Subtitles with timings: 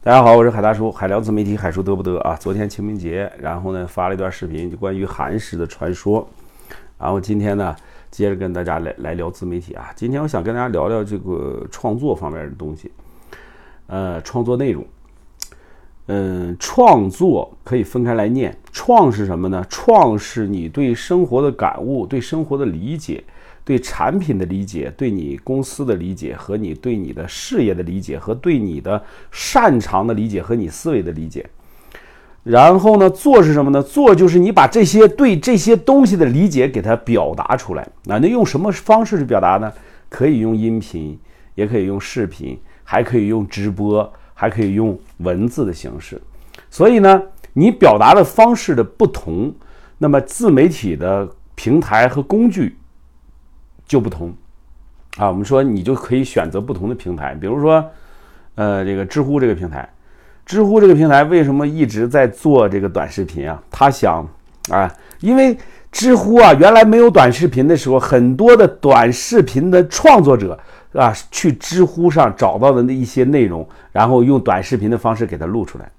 [0.00, 2.36] 大家好，我是海大叔，海聊自媒体，海叔得不得啊？
[2.36, 6.26] 昨天清明节，然后呢发了一段视频，就关于寒食的传说。
[6.96, 7.74] 然后今天呢，
[8.08, 9.90] 接着跟大家来来聊自媒体啊。
[9.96, 12.92] 今天我想跟大家聊聊这个创作方面的东西，
[13.88, 14.86] 呃，创作内容。
[16.06, 19.66] 嗯，创作可以分开来念，创是什么呢？
[19.68, 23.24] 创是你对生活的感悟，对生活的理解。
[23.68, 31.44] 对产品的理解，对你公司的理解，和你对你的事业的理解，和对你的擅长的理解，和你思维的理解。
[32.44, 33.82] 然后呢，做是什么呢？
[33.82, 37.86] 做就是你把这些对这些东西的理解给它表达出来。
[38.04, 39.70] 那那用什么方式去表达呢？
[40.08, 41.18] 可以用音频，
[41.54, 46.18] 也可以用视频，还可以用直播，还可以用文字的形式。
[46.70, 49.54] 所以呢，你表达的方式的不同，
[49.98, 52.74] 那么自媒体的平台和工具。
[53.88, 54.32] 就不同，
[55.16, 57.82] 啊，我们说你就可以选择不同的平台，比如说，
[58.54, 59.88] 呃，这个知乎这个平台，
[60.44, 63.60] 知乎这个平台为什么一直在做这个短视频啊？
[63.70, 64.28] 他想，
[64.70, 65.56] 啊，因为
[65.90, 70.58] 知乎啊，原来没有短视频的时候，很多的短视频的创作者
[70.92, 75.90] 啊，去知乎上找到的那一些内容，然后用短视频的方式给它录出来，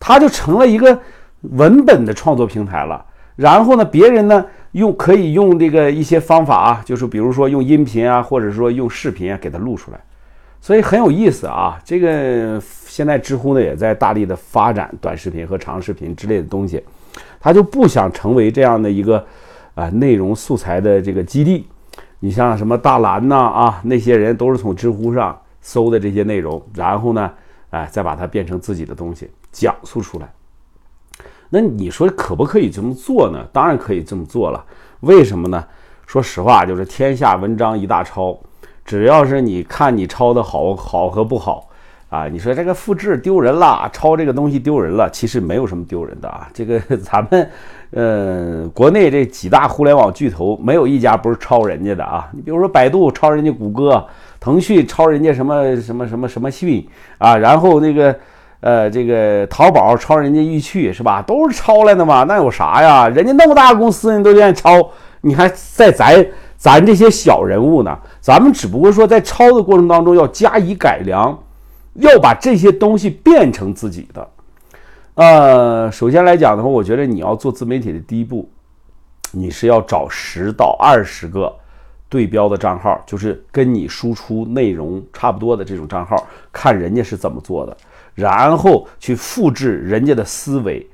[0.00, 1.00] 它就成了一个
[1.42, 3.06] 文本的创作平台了。
[3.36, 4.44] 然后呢，别人呢？
[4.72, 9.98] 用可以用这个一些方法啊，就是比如说用音频啊，或者说用视频啊，给它录出来，
[10.60, 11.80] 所以很有意思啊。
[11.84, 16.82] 这个现在知乎呢也在大力的发展短视频和长视频之类的东西，
[17.40, 19.24] 他就不想成为这样的一个
[19.74, 21.66] 啊内容素材的这个基地。
[22.20, 27.30] 你像什么大蓝呐啊，那些人都是从知乎上搜的这些内容，然后呢，
[27.70, 30.28] 哎，再把它变成自己的东西讲述出来。
[31.50, 33.42] 那你说可不可以这么做呢？
[33.52, 34.62] 当然可以这么做了。
[35.00, 35.64] 为什么呢？
[36.06, 38.38] 说实话，就是天下文章一大抄，
[38.84, 41.68] 只要是你看你抄的好好和不好
[42.10, 46.48] 啊，你说这个复制丢人了，抄这个东西丢人了，其实没有什么丢人的啊。
[46.52, 47.50] 这个 咱们，
[47.92, 52.28] 呃，国内这几大互联网巨头没有一家不是抄人家的啊。
[52.32, 54.06] 你比如说百度抄人家谷歌，
[54.40, 56.86] 腾讯抄人家什么什么什么什么讯
[57.18, 58.14] 啊，然后那个。
[58.60, 61.22] 呃，这个淘宝抄人家易趣是吧？
[61.22, 63.08] 都是抄来的嘛，那有啥呀？
[63.08, 66.26] 人家那么大公司，人都愿意抄，你还在咱
[66.56, 67.96] 咱这些小人物呢？
[68.20, 71.38] 咱们只不过说在抄的过程当中要加以改良，
[71.94, 74.28] 要把这些东西变成自己的。
[75.14, 78.50] 呃，首先来讲的话，我觉得你要做自媒体的第一步，
[79.30, 81.54] 你是要找十到二十个
[82.08, 87.76] 对标的账号，就是跟你输出内容差不多的这种账号，看人家是怎么做的。
[88.18, 90.84] 然后去复制人家的思维，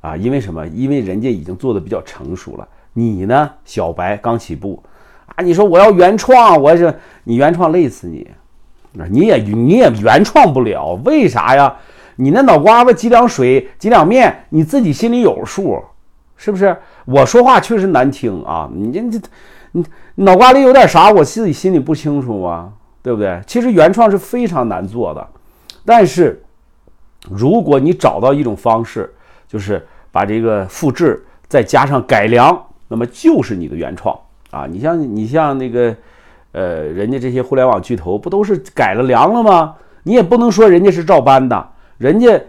[0.00, 0.66] 啊，因为什么？
[0.66, 2.66] 因为人家已经做的比较成熟了。
[2.92, 4.82] 你呢，小白刚起步，
[5.26, 8.28] 啊，你说我要原创，我是你原创累死你，
[8.94, 11.00] 那你也你也原创不了。
[11.04, 11.72] 为啥呀？
[12.16, 15.80] 你那脑瓜子几两水几两面，你自己心里有数，
[16.36, 16.76] 是不是？
[17.04, 19.28] 我说话确实难听啊，你这这
[19.70, 19.84] 你
[20.16, 22.72] 脑瓜里有点啥，我自己心里不清楚啊，
[23.04, 23.40] 对不对？
[23.46, 25.24] 其实原创是非常难做的，
[25.84, 26.42] 但是。
[27.30, 29.12] 如果你找到一种方式，
[29.46, 34.18] 就是把这个复制再加上改良，那么就是你的原创
[34.50, 34.66] 啊！
[34.66, 35.94] 你像你像那个，
[36.52, 39.74] 呃，人家这些互联网巨头不都是改了良了吗？
[40.02, 41.68] 你也不能说人家是照搬的，
[41.98, 42.40] 人家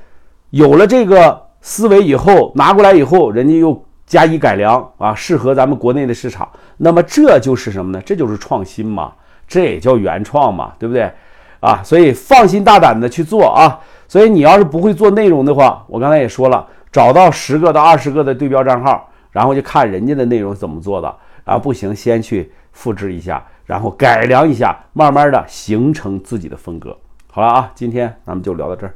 [0.50, 6.50] 有了这个思维以后拿过来以后，人家又加以改良啊，适合咱们国内的市场。
[6.78, 8.02] 那么这就是什么呢？
[8.06, 9.14] 这就是创新嘛，
[9.48, 11.12] 这也叫原创嘛，对不对？
[11.60, 13.80] 啊，所以放心大胆的去做啊！
[14.14, 21.12] 所以你要是不会做内容的话，我刚才也说了，找到十个到二十个的对标账号，然后就看人家的内容怎么做的，
[21.46, 26.96] 啊，不行，先去复制一下，然后改良一下，慢慢的形成自己的风格。
[27.32, 28.94] 好了啊，今天咱们就聊到这儿。